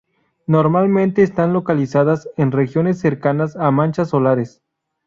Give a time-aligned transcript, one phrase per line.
[0.47, 4.59] Normalmente están localizadas en regiones cercanas a manchas solares.